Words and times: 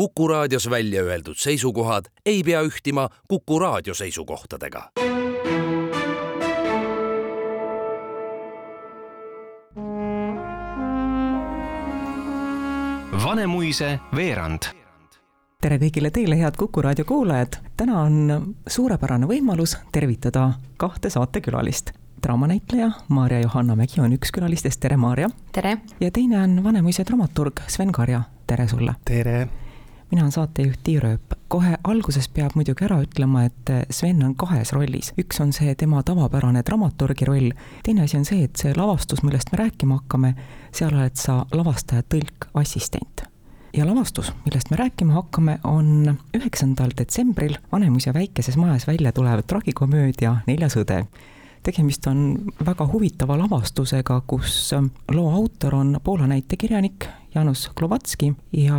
Kuku 0.00 0.28
raadios 0.28 0.70
välja 0.70 1.02
öeldud 1.02 1.36
seisukohad 1.36 2.04
ei 2.26 2.42
pea 2.42 2.62
ühtima 2.62 3.08
Kuku 3.28 3.58
raadio 3.58 3.94
seisukohtadega. 3.94 4.90
Vanemuise 13.24 13.98
veerand 14.16 14.70
tere 15.60 15.76
kõigile 15.76 16.08
teile, 16.10 16.40
head 16.40 16.56
Kuku 16.56 16.82
raadio 16.82 17.04
kuulajad. 17.04 17.60
täna 17.76 18.00
on 18.00 18.56
suurepärane 18.66 19.28
võimalus 19.28 19.76
tervitada 19.92 20.52
kahte 20.76 21.10
saatekülalist. 21.10 21.92
draamanäitleja 22.22 22.90
Maarja 23.08 23.40
Johanna 23.40 23.76
Mägi 23.76 24.00
on 24.00 24.12
üks 24.16 24.32
külalistest, 24.32 24.80
tere 24.80 24.96
Maarja! 24.96 25.28
tere! 25.52 25.78
ja 26.00 26.10
teine 26.10 26.42
on 26.42 26.64
Vanemuise 26.64 27.04
dramaturg 27.04 27.60
Sven 27.68 27.92
Karja, 27.92 28.22
tere 28.46 28.68
sulle! 28.68 28.94
tere! 29.04 29.48
Mina 30.10 30.22
olen 30.22 30.32
saatejuht 30.32 30.80
Tiir 30.84 31.06
Ööp. 31.06 31.34
kohe 31.48 31.76
alguses 31.84 32.28
peab 32.28 32.54
muidugi 32.54 32.84
ära 32.86 33.00
ütlema, 33.02 33.44
et 33.46 33.72
Sven 33.90 34.22
on 34.26 34.34
kahes 34.34 34.72
rollis. 34.72 35.12
üks 35.18 35.40
on 35.40 35.52
see 35.52 35.74
tema 35.74 36.02
tavapärane 36.02 36.62
dramaturgi 36.66 37.24
roll, 37.24 37.50
teine 37.82 38.02
asi 38.04 38.16
on 38.16 38.24
see, 38.24 38.44
et 38.44 38.56
see 38.56 38.74
lavastus, 38.76 39.22
millest 39.22 39.52
me 39.52 39.64
rääkima 39.64 40.00
hakkame, 40.02 40.34
seal 40.72 40.94
oled 40.94 41.16
sa 41.16 41.44
lavastaja, 41.52 42.02
tõlk, 42.02 42.50
assistent 42.54 43.30
ja 43.76 43.86
lavastus, 43.86 44.32
millest 44.44 44.70
me 44.70 44.76
rääkima 44.76 45.14
hakkame, 45.14 45.58
on 45.64 46.16
üheksandal 46.34 46.90
detsembril 46.98 47.56
Vanemuise 47.72 48.14
väikeses 48.14 48.56
majas 48.56 48.86
välja 48.86 49.12
tulev 49.12 49.44
tragikomöödia 49.46 50.36
Neljas 50.46 50.76
õde. 50.80 51.04
Tegemist 51.62 52.06
on 52.06 52.38
väga 52.66 52.86
huvitava 52.92 53.38
lavastusega, 53.38 54.20
kus 54.26 54.72
loo 55.12 55.30
autor 55.34 55.74
on 55.74 56.00
Poola 56.04 56.26
näitekirjanik 56.26 57.06
Janus 57.34 57.70
Glovatski 57.76 58.32
ja 58.52 58.76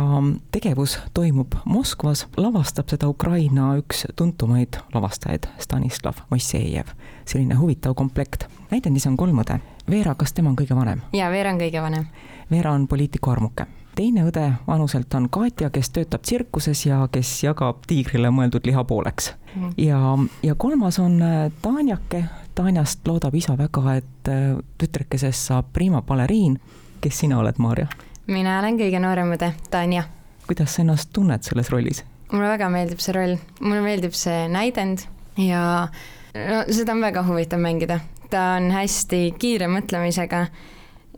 tegevus 0.52 0.98
toimub 1.14 1.54
Moskvas, 1.64 2.26
lavastab 2.36 2.88
seda 2.92 3.08
Ukraina 3.08 3.72
üks 3.80 4.04
tuntumaid 4.16 4.76
lavastajaid, 4.94 5.48
Stanislav 5.58 6.24
Moissejev. 6.30 6.86
selline 7.24 7.54
huvitav 7.54 7.94
komplekt. 7.94 8.44
näidendis 8.70 9.06
on 9.06 9.16
kolm 9.16 9.38
õde. 9.38 9.60
Veera, 9.90 10.14
kas 10.14 10.32
tema 10.32 10.50
on 10.50 10.56
kõige 10.56 10.76
vanem? 10.76 11.00
jaa, 11.12 11.30
Veera 11.30 11.50
on 11.50 11.60
kõige 11.60 11.82
vanem. 11.82 12.06
Veera 12.50 12.72
on 12.72 12.88
poliitiku 12.88 13.30
armuke 13.30 13.66
teine 13.94 14.24
õde 14.26 14.44
vanuselt 14.66 15.14
on 15.14 15.28
Katja, 15.32 15.70
kes 15.70 15.90
töötab 15.94 16.22
tsirkuses 16.24 16.86
ja 16.86 17.02
kes 17.12 17.30
jagab 17.44 17.82
tiigrile 17.88 18.30
mõeldud 18.34 18.66
liha 18.66 18.84
pooleks 18.88 19.32
mm.. 19.54 19.74
ja, 19.80 20.00
ja 20.42 20.54
kolmas 20.54 20.98
on 21.02 21.18
äh, 21.22 21.50
Tanjake, 21.62 22.24
Tanjast 22.54 23.06
loodab 23.08 23.34
isa 23.34 23.56
väga, 23.58 23.98
et 24.00 24.32
äh, 24.32 24.56
tütrekesest 24.80 25.50
saab 25.52 25.72
prima 25.72 26.02
baleriin. 26.02 26.58
kes 27.00 27.18
sina 27.24 27.38
oled, 27.38 27.58
Maarja? 27.58 27.88
mina 28.26 28.58
olen 28.60 28.78
kõige 28.80 29.02
noorem 29.02 29.36
õde, 29.36 29.52
Tanja. 29.70 30.06
kuidas 30.46 30.74
sa 30.76 30.82
ennast 30.82 31.12
tunned 31.12 31.44
selles 31.44 31.70
rollis? 31.70 32.04
mulle 32.32 32.48
väga 32.54 32.70
meeldib 32.72 33.00
see 33.04 33.16
roll, 33.16 33.36
mulle 33.60 33.84
meeldib 33.84 34.16
see 34.16 34.46
näidend 34.48 35.06
ja 35.36 35.88
no 36.34 36.64
seda 36.70 36.96
on 36.96 37.04
väga 37.04 37.26
huvitav 37.28 37.60
mängida. 37.60 38.00
ta 38.30 38.54
on 38.56 38.70
hästi 38.72 39.34
kiire 39.38 39.68
mõtlemisega 39.68 40.46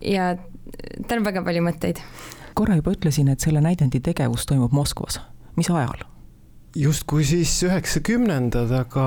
ja 0.03 0.35
tal 1.07 1.21
on 1.21 1.29
väga 1.29 1.45
palju 1.47 1.63
mõtteid 1.63 2.01
korra 2.55 2.79
juba 2.79 2.95
ütlesin, 2.95 3.29
et 3.33 3.45
selle 3.45 3.61
näidendi 3.65 4.01
tegevus 4.01 4.47
toimub 4.47 4.73
Moskvas, 4.73 5.21
mis 5.57 5.71
ajal? 5.71 6.07
justkui 6.75 7.23
siis 7.23 7.53
üheksakümnendad, 7.63 8.73
aga 8.75 9.05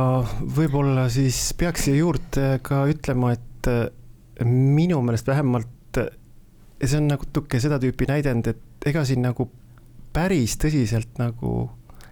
võib-olla 0.55 1.09
siis 1.11 1.51
peaks 1.59 1.83
siia 1.87 1.97
juurde 1.99 2.61
ka 2.63 2.85
ütlema, 2.87 3.33
et 3.35 4.45
minu 4.47 5.01
meelest 5.03 5.27
vähemalt 5.27 5.99
see 6.85 6.99
on 6.99 7.09
natuke 7.09 7.59
seda 7.61 7.79
tüüpi 7.81 8.07
näidend, 8.09 8.47
et 8.51 8.87
ega 8.89 9.03
siin 9.07 9.23
nagu 9.25 9.47
päris 10.13 10.57
tõsiselt 10.61 11.17
nagu 11.21 11.67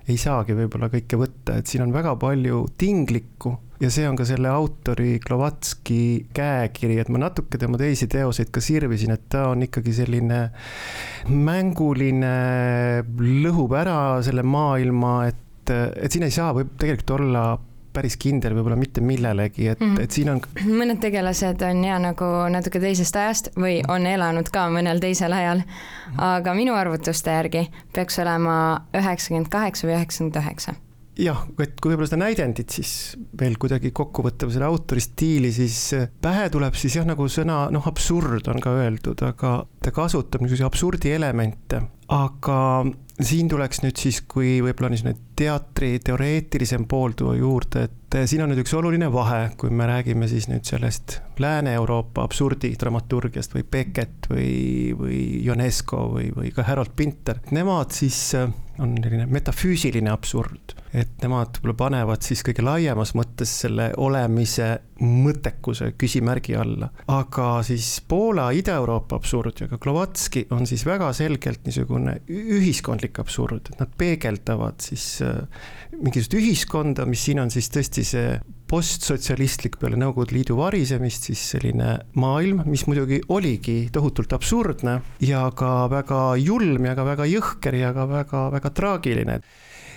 ei 0.06 0.18
saagi 0.22 0.54
võib-olla 0.58 0.90
kõike 0.94 1.18
võtta, 1.18 1.60
et 1.60 1.70
siin 1.70 1.86
on 1.86 1.94
väga 1.96 2.14
palju 2.22 2.66
tinglikku 2.78 3.56
ja 3.82 3.90
see 3.92 4.06
on 4.08 4.18
ka 4.20 4.26
selle 4.28 4.50
autori 4.52 5.18
Glovatski 5.24 6.28
käekiri, 6.36 7.00
et 7.02 7.12
ma 7.12 7.26
natuke 7.26 7.60
tema 7.62 7.80
teisi 7.82 8.08
teoseid 8.12 8.52
ka 8.54 8.64
sirvisin, 8.64 9.16
et 9.16 9.26
ta 9.32 9.50
on 9.52 9.66
ikkagi 9.66 9.96
selline 9.96 10.42
mänguline, 11.32 12.36
lõhub 13.20 13.76
ära 13.78 14.00
selle 14.26 14.46
maailma, 14.48 15.16
et, 15.32 15.74
et 15.74 16.12
siin 16.12 16.28
ei 16.28 16.36
saa 16.36 16.54
võib 16.56 16.76
tegelikult 16.80 17.18
olla 17.18 17.46
päris 17.96 18.18
kindel 18.22 18.56
võib-olla 18.58 18.78
mitte 18.80 19.04
millelegi, 19.06 19.70
et 19.74 19.82
mm, 19.84 20.00
et 20.04 20.16
siin 20.16 20.32
on. 20.36 20.42
mõned 20.82 21.02
tegelased 21.04 21.66
on 21.68 21.84
ja 21.88 22.00
nagu 22.02 22.32
natuke 22.54 22.82
teisest 22.84 23.20
ajast 23.20 23.52
või 23.58 23.80
on 23.92 24.08
elanud 24.10 24.52
ka 24.54 24.68
mõnel 24.74 25.02
teisel 25.04 25.36
ajal. 25.36 25.66
aga 26.22 26.56
minu 26.58 26.76
arvutuste 26.78 27.34
järgi 27.34 27.68
peaks 27.96 28.20
olema 28.24 28.58
üheksakümmend 28.96 29.52
kaheksa 29.52 29.88
või 29.88 29.98
üheksakümmend 30.00 30.44
üheksa 30.44 30.76
jah, 31.20 31.46
et 31.64 31.78
kui 31.80 31.92
võib-olla 31.92 32.10
seda 32.10 32.22
näidendit 32.22 32.74
siis 32.76 32.92
veel 33.40 33.56
kuidagi 33.62 33.92
kokku 33.96 34.26
võtta 34.26 34.48
või 34.48 34.56
selle 34.56 34.68
autori 34.68 35.04
stiili, 35.04 35.52
siis 35.56 35.78
äh, 35.96 36.10
pähe 36.22 36.50
tuleb 36.54 36.76
siis 36.80 36.98
jah, 37.00 37.08
nagu 37.08 37.28
sõna 37.32 37.66
noh, 37.74 37.88
absurd 37.88 38.50
on 38.52 38.62
ka 38.64 38.76
öeldud, 38.82 39.24
aga 39.26 39.56
ta 39.86 39.94
kasutab 39.94 40.42
niisuguseid 40.42 40.66
absurdi 40.66 41.12
elemente, 41.14 41.82
aga 42.14 42.58
siin 43.22 43.50
tuleks 43.52 43.84
nüüd 43.84 44.00
siis, 44.00 44.22
kui 44.28 44.58
võib-olla 44.66 44.90
niisugune 44.92 45.16
teatri 45.38 45.96
teoreetilisem 46.04 46.88
pool 46.90 47.14
tuua 47.18 47.36
juurde, 47.38 47.86
et 47.88 48.18
äh, 48.18 48.26
siin 48.30 48.44
on 48.44 48.52
nüüd 48.52 48.64
üks 48.64 48.74
oluline 48.76 49.12
vahe, 49.14 49.52
kui 49.60 49.72
me 49.72 49.88
räägime 49.90 50.28
siis 50.32 50.50
nüüd 50.52 50.66
sellest 50.68 51.20
Lääne-Euroopa 51.40 52.26
absurdi 52.26 52.74
dramaturgiast 52.80 53.56
või 53.56 53.66
Beckett 53.72 54.30
või, 54.32 54.52
või 54.98 55.20
Ionesco 55.44 56.06
või, 56.16 56.30
või 56.36 56.52
ka 56.56 56.66
Harold 56.68 56.96
Pinter, 56.98 57.44
nemad 57.56 57.96
siis 57.96 58.20
äh, 58.40 58.50
on 58.80 58.96
selline 59.00 59.26
metafüüsiline 59.32 60.12
absurd, 60.12 60.76
et 60.96 61.16
nemad 61.24 61.60
võib-olla 61.60 61.78
panevad 61.80 62.26
siis 62.26 62.44
kõige 62.46 62.66
laiemas 62.66 63.14
mõttes 63.16 63.52
selle 63.64 63.92
olemise 64.02 64.68
mõttekuse 65.00 65.94
küsimärgi 66.00 66.56
alla. 66.60 66.90
aga 67.12 67.48
siis 67.68 68.02
Poola, 68.08 68.50
Ida-Euroopa 68.56 69.20
absurd 69.20 69.62
ja 69.62 69.70
ka 69.72 69.75
Glovatski 69.82 70.46
on 70.56 70.68
siis 70.70 70.86
väga 70.88 71.12
selgelt 71.16 71.66
niisugune 71.68 72.20
ühiskondlik 72.30 73.20
absurd, 73.22 73.72
et 73.72 73.80
nad 73.82 73.92
peegeldavad 73.98 74.84
siis 74.84 75.06
äh, 75.26 75.46
mingisugust 75.96 76.38
ühiskonda, 76.40 77.08
mis 77.10 77.24
siin 77.28 77.42
on 77.44 77.54
siis 77.54 77.70
tõesti 77.74 78.06
see 78.08 78.36
postsotsialistlik 78.70 79.78
peale 79.82 79.98
Nõukogude 80.00 80.36
Liidu 80.36 80.58
varisemist 80.58 81.30
siis 81.30 81.44
selline 81.54 81.92
maailm, 82.18 82.64
mis 82.70 82.86
muidugi 82.90 83.22
oligi 83.30 83.78
tohutult 83.94 84.34
absurdne 84.36 84.98
ja 85.24 85.46
ka 85.56 85.86
väga 85.92 86.22
julm 86.42 86.90
ja 86.90 86.96
ka 86.98 87.06
väga 87.06 87.30
jõhker 87.30 87.78
ja 87.78 87.94
ka 87.96 88.08
väga-väga 88.10 88.74
traagiline. 88.76 89.40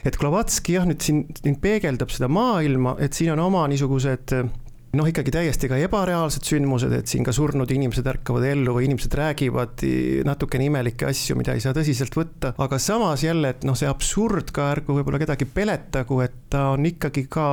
Et 0.06 0.16
Glovatski 0.16 0.77
jah, 0.77 0.87
nüüd 0.87 1.03
siin, 1.03 1.25
siin 1.41 1.56
peegeldab 1.60 2.12
seda 2.15 2.28
maailma, 2.31 2.95
et 3.03 3.16
siin 3.16 3.33
on 3.34 3.43
oma 3.49 3.65
niisugused 3.71 4.37
noh, 4.97 5.09
ikkagi 5.10 5.32
täiesti 5.34 5.69
ka 5.69 5.78
ebareaalsed 5.84 6.47
sündmused, 6.49 6.93
et 6.97 7.10
siin 7.10 7.26
ka 7.26 7.34
surnud 7.37 7.71
inimesed 7.75 8.06
ärkavad 8.09 8.47
ellu 8.49 8.76
või 8.76 8.88
inimesed 8.88 9.15
räägivad 9.19 9.84
natukene 10.28 10.69
imelikke 10.71 11.09
asju, 11.10 11.37
mida 11.38 11.56
ei 11.56 11.65
saa 11.65 11.76
tõsiselt 11.76 12.16
võtta, 12.16 12.54
aga 12.56 12.81
samas 12.81 13.25
jälle, 13.27 13.53
et 13.53 13.66
noh, 13.69 13.77
see 13.78 13.91
absurd 13.91 14.53
ka 14.54 14.71
ärgu 14.77 14.97
võib-olla 14.97 15.21
kedagi 15.21 15.48
peletagu, 15.53 16.22
et 16.25 16.38
ta 16.53 16.71
on 16.75 16.88
ikkagi 16.88 17.27
ka 17.31 17.48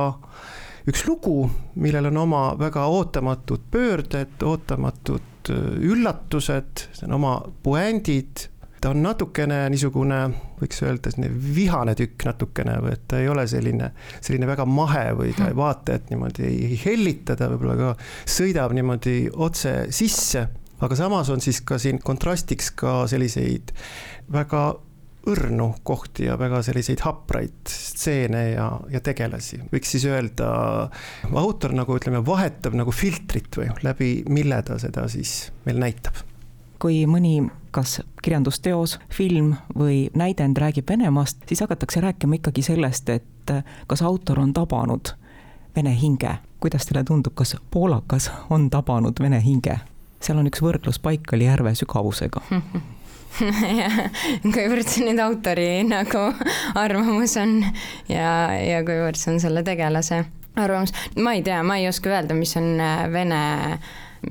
üks 0.88 1.04
lugu, 1.08 1.48
millel 1.82 2.12
on 2.12 2.22
oma 2.24 2.42
väga 2.58 2.86
ootamatud 2.88 3.68
pöörded, 3.70 4.38
ootamatud 4.46 5.50
üllatused, 5.86 6.88
oma 7.12 7.38
puändid, 7.62 8.48
ta 8.80 8.92
on 8.92 9.02
natukene 9.04 9.64
niisugune, 9.72 10.20
võiks 10.60 10.82
öelda, 10.84 11.12
selline 11.12 11.32
vihane 11.56 11.96
tükk 11.98 12.26
natukene 12.28 12.76
või 12.84 12.94
et 12.96 13.04
ta 13.08 13.20
ei 13.22 13.28
ole 13.32 13.46
selline, 13.50 13.90
selline 14.20 14.48
väga 14.50 14.66
mahe 14.68 15.08
või 15.18 15.34
ta 15.36 15.50
ei 15.50 15.56
vaata, 15.56 15.96
et 15.96 16.12
niimoodi 16.12 16.46
ei 16.48 16.80
hellita, 16.84 17.36
ta 17.36 17.50
võib-olla 17.52 17.76
ka 17.80 17.92
sõidab 18.36 18.76
niimoodi 18.76 19.18
otse 19.32 19.76
sisse, 19.94 20.46
aga 20.80 20.98
samas 20.98 21.30
on 21.32 21.44
siis 21.44 21.62
ka 21.66 21.80
siin 21.82 22.02
kontrastiks 22.04 22.72
ka 22.76 23.04
selliseid 23.10 23.72
väga 24.32 24.66
õrnu 25.26 25.72
kohti 25.86 26.28
ja 26.28 26.36
väga 26.38 26.60
selliseid 26.62 27.02
hapraid 27.02 27.70
stseene 27.70 28.42
ja, 28.52 28.68
ja 28.92 29.00
tegelasi. 29.02 29.58
võiks 29.72 29.96
siis 29.96 30.06
öelda, 30.06 30.48
autor 31.34 31.74
nagu 31.74 31.98
ütleme, 31.98 32.22
vahetab 32.26 32.76
nagu 32.78 32.94
filtrit 32.94 33.58
või 33.58 33.72
läbi 33.82 34.10
mille 34.30 34.62
ta 34.66 34.78
seda 34.82 35.08
siis 35.10 35.50
meil 35.66 35.82
näitab. 35.82 36.22
Kui 36.82 37.04
mõni 37.06 37.50
kas 37.70 38.00
kirjandusteos, 38.22 38.98
film 39.12 39.54
või 39.76 40.08
näidend 40.14 40.56
räägib 40.56 40.88
Venemaast, 40.90 41.44
siis 41.48 41.60
hakatakse 41.60 42.00
rääkima 42.00 42.40
ikkagi 42.40 42.62
sellest, 42.62 43.08
et 43.08 43.52
kas 43.86 44.02
autor 44.02 44.40
on 44.40 44.52
tabanud 44.52 45.12
vene 45.76 46.00
hinge. 46.00 46.38
kuidas 46.60 46.86
teile 46.86 47.04
tundub, 47.04 47.34
kas 47.34 47.56
poolakas 47.70 48.30
on 48.50 48.70
tabanud 48.70 49.20
vene 49.20 49.42
hinge? 49.44 49.78
seal 50.20 50.38
on 50.38 50.48
üks 50.48 50.62
võrdlus 50.64 50.98
Baikali 51.02 51.44
järve 51.44 51.74
sügavusega 51.76 52.40
kuivõrd 54.54 54.88
see 54.88 55.04
nüüd 55.04 55.20
autori 55.20 55.84
nagu 55.84 56.22
arvamus 56.74 57.36
on 57.40 57.58
ja, 58.08 58.30
ja 58.56 58.80
kuivõrd 58.86 59.20
see 59.20 59.34
on 59.34 59.42
selle 59.42 59.62
tegelase 59.66 60.24
arvamus, 60.56 60.94
ma 61.20 61.36
ei 61.36 61.44
tea, 61.44 61.60
ma 61.62 61.76
ei 61.76 61.88
oska 61.88 62.10
öelda, 62.10 62.34
mis 62.34 62.56
on 62.56 62.80
äh, 62.80 63.04
vene 63.12 63.40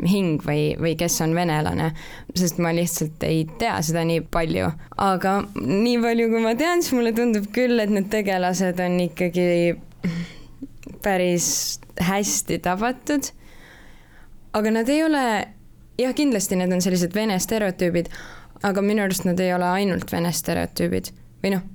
hing 0.04 0.44
või, 0.44 0.76
või 0.82 0.96
kes 1.00 1.18
on 1.24 1.36
venelane, 1.38 1.92
sest 2.36 2.60
ma 2.64 2.74
lihtsalt 2.76 3.24
ei 3.28 3.46
tea 3.60 3.78
seda 3.86 4.04
nii 4.08 4.26
palju. 4.32 4.70
aga 4.98 5.36
nii 5.62 5.98
palju, 6.04 6.30
kui 6.34 6.44
ma 6.44 6.56
tean, 6.60 6.84
siis 6.84 6.98
mulle 6.98 7.14
tundub 7.16 7.48
küll, 7.56 7.80
et 7.80 7.94
need 7.94 8.10
tegelased 8.12 8.80
on 8.84 9.00
ikkagi 9.08 9.76
päris 11.06 11.80
hästi 12.02 12.60
tabatud. 12.60 13.32
aga 14.54 14.72
nad 14.72 14.90
ei 14.90 15.04
ole, 15.04 15.26
jah, 16.00 16.16
kindlasti 16.16 16.60
need 16.60 16.74
on 16.74 16.82
sellised 16.84 17.16
vene 17.16 17.40
stereotüübid, 17.40 18.12
aga 18.64 18.82
minu 18.82 19.04
arust 19.04 19.26
nad 19.28 19.40
ei 19.40 19.54
ole 19.54 19.68
ainult 19.82 20.12
vene 20.12 20.32
stereotüübid 20.34 21.12
või 21.44 21.56
noh, 21.58 21.66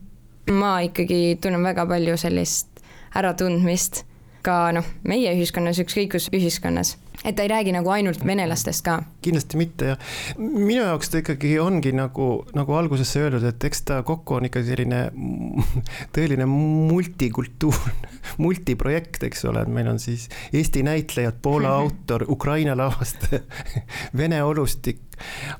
ma 0.50 0.78
ikkagi 0.84 1.38
tunnen 1.43 1.62
väga 1.64 1.87
palju 1.87 2.17
sellist 2.20 2.81
äratundmist 3.17 4.05
ka 4.43 4.70
noh, 4.72 4.87
meie 5.05 5.32
ühiskonnas, 5.37 5.81
ükskõik 5.82 6.14
kus 6.17 6.31
ühiskonnas 6.34 6.96
et 7.25 7.37
ta 7.37 7.44
ei 7.44 7.50
räägi 7.52 7.72
nagu 7.75 7.90
ainult 7.93 8.25
venelastest 8.26 8.84
ka. 8.84 8.96
kindlasti 9.22 9.61
mitte 9.61 9.90
jah, 9.93 9.99
minu 10.38 10.81
jaoks 10.81 11.12
ta 11.12 11.20
ikkagi 11.20 11.52
ongi 11.61 11.93
nagu, 11.96 12.28
nagu 12.56 12.76
alguses 12.78 13.12
sai 13.12 13.26
öeldud, 13.26 13.44
et 13.50 13.69
eks 13.69 13.84
ta 13.90 14.00
kokku 14.06 14.38
on 14.38 14.49
ikka 14.49 14.62
selline 14.67 15.02
tõeline 16.17 16.49
multikultuur, 16.50 17.81
multiprojekt, 18.44 19.22
eks 19.28 19.44
ole, 19.50 19.64
et 19.67 19.72
meil 19.72 19.90
on 19.93 20.00
siis 20.02 20.28
Eesti 20.52 20.84
näitlejad, 20.87 21.40
Poola 21.43 21.76
autor, 21.82 22.25
Ukraina 22.28 22.76
lavastaja 22.78 23.43
Vene 24.17 24.43
olustik, 24.44 25.02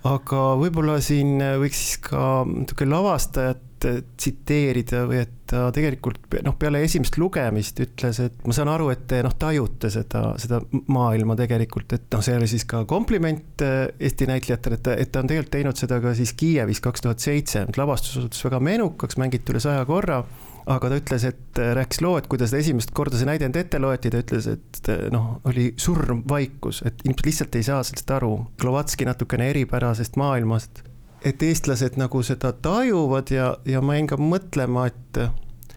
aga 0.09 0.45
võib-olla 0.61 0.99
siin 1.05 1.39
võiks 1.61 1.81
siis 1.81 1.99
ka 2.05 2.45
natuke 2.49 2.89
lavastajat 2.89 3.70
tsiteerida 3.89 5.05
või 5.09 5.21
et 5.23 5.37
ta 5.51 5.67
tegelikult 5.75 6.39
noh, 6.47 6.55
peale 6.59 6.83
esimest 6.87 7.17
lugemist 7.19 7.81
ütles, 7.83 8.21
et 8.23 8.45
ma 8.47 8.55
saan 8.55 8.71
aru, 8.71 8.91
et 8.95 9.07
te 9.11 9.23
noh, 9.27 9.35
tajute 9.41 9.91
seda, 9.93 10.23
seda 10.41 10.61
maailma 10.93 11.37
tegelikult, 11.39 11.97
et 11.97 12.07
noh, 12.15 12.23
see 12.25 12.37
oli 12.39 12.51
siis 12.51 12.67
ka 12.71 12.85
kompliment 12.91 13.65
äh, 13.67 13.89
Eesti 13.99 14.29
näitlejatele, 14.31 14.79
et 14.79 14.87
ta, 14.87 14.95
et 14.95 15.11
ta 15.13 15.25
on 15.25 15.31
tegelikult 15.31 15.55
teinud 15.57 15.81
seda 15.81 15.99
ka 16.03 16.15
siis 16.19 16.35
Kiievis 16.39 16.83
kaks 16.85 17.07
tuhat 17.07 17.25
seitse, 17.25 17.67
lavastus 17.81 18.21
osutus 18.21 18.47
väga 18.47 18.63
menukaks, 18.71 19.19
mängiti 19.21 19.55
üle 19.55 19.63
saja 19.65 19.83
korra 19.89 20.23
aga 20.71 20.91
ta 20.91 20.99
ütles, 21.01 21.25
et 21.27 21.61
äh, 21.61 21.73
rääkis 21.79 22.03
loo, 22.05 22.17
et 22.21 22.29
kui 22.31 22.39
ta 22.41 22.49
seda 22.49 22.61
esimest 22.63 22.93
korda 22.97 23.19
see 23.19 23.29
näidend 23.29 23.57
ette 23.59 23.81
loeti, 23.83 24.13
ta 24.13 24.21
ütles, 24.23 24.47
et 24.51 24.93
äh, 24.93 25.07
noh, 25.15 25.41
oli 25.49 25.71
surm 25.81 26.23
vaikus, 26.31 26.83
et 26.87 27.03
inimesed 27.05 27.27
lihtsalt 27.27 27.59
ei 27.59 27.67
saa 27.67 27.83
sellest 27.87 28.15
aru. 28.15 28.33
Glovatski 28.61 29.09
natukene 29.09 29.51
eripärasest 29.55 30.19
maailmast 30.21 30.85
et 31.27 31.43
eestlased 31.43 31.99
nagu 32.01 32.23
seda 32.25 32.53
tajuvad 32.53 33.33
ja, 33.35 33.53
ja 33.69 33.83
ma 33.85 33.99
jäin 33.99 34.09
ka 34.11 34.19
mõtlema, 34.21 34.87
et 34.91 35.21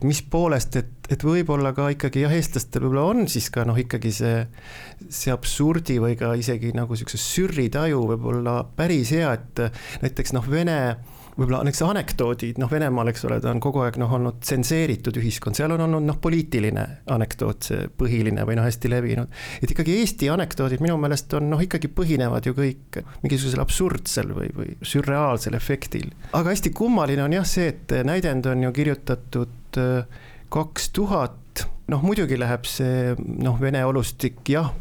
mis 0.04 0.20
poolest, 0.28 0.76
et, 0.80 1.10
et 1.12 1.24
võib-olla 1.24 1.72
ka 1.76 1.88
ikkagi 1.94 2.24
jah, 2.26 2.34
eestlastel 2.36 2.86
võib-olla 2.86 3.06
on 3.12 3.28
siis 3.32 3.50
ka 3.54 3.64
noh, 3.68 3.78
ikkagi 3.80 4.12
see, 4.16 4.44
see 5.08 5.34
absurdi 5.34 6.00
või 6.04 6.18
ka 6.20 6.34
isegi 6.40 6.74
nagu 6.76 6.96
niisuguse 6.96 7.20
sürri 7.22 7.70
taju 7.74 8.04
võib-olla 8.14 8.62
päris 8.78 9.14
hea, 9.16 9.32
et 9.38 9.64
näiteks 10.04 10.36
noh, 10.36 10.48
Vene 10.50 10.80
võib-olla 11.38 11.64
näiteks 11.66 11.82
anekdoodid, 11.86 12.60
noh, 12.62 12.72
Venemaal, 12.72 13.10
eks 13.12 13.26
ole, 13.28 13.40
ta 13.44 13.52
on 13.54 13.62
kogu 13.64 13.84
aeg 13.86 13.98
noh, 14.02 14.12
olnud 14.18 14.40
tsenseeritud 14.44 15.18
ühiskond, 15.22 15.58
seal 15.58 15.74
on 15.76 15.86
olnud 15.88 16.06
noh, 16.08 16.20
poliitiline 16.22 16.86
anekdoot, 17.14 17.70
see 17.70 17.88
põhiline 18.00 18.46
või 18.48 18.58
noh, 18.60 18.68
hästi 18.68 18.92
levinud. 18.92 19.40
et 19.62 19.74
ikkagi 19.74 19.98
Eesti 20.02 20.30
anekdoodid 20.34 20.84
minu 20.84 20.98
meelest 21.02 21.34
on 21.38 21.50
noh, 21.54 21.62
ikkagi 21.64 21.92
põhinevad 21.94 22.50
ju 22.50 22.56
kõik 22.58 23.02
mingisugusel 23.26 23.64
absurdsel 23.64 24.34
või, 24.36 24.50
või 24.56 24.76
sürreaalsel 24.86 25.58
efektil. 25.58 26.12
aga 26.32 26.54
hästi 26.54 26.74
kummaline 26.76 27.26
on 27.26 27.40
jah 27.40 27.48
see, 27.48 27.72
et 27.74 27.98
näidend 28.06 28.50
on 28.50 28.68
ju 28.68 28.74
kirjutatud 28.76 29.82
äh, 29.82 30.22
kaks 30.54 30.92
tuhat 30.94 31.66
noh, 31.92 32.04
muidugi 32.06 32.38
läheb 32.40 32.68
see 32.70 33.14
noh, 33.18 33.58
Vene 33.62 33.84
olustik 33.86 34.42
jah, 34.50 34.72